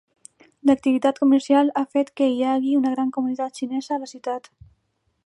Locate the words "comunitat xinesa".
3.19-3.95